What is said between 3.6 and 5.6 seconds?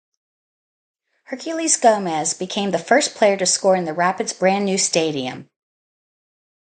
in the Rapids' brand new stadium.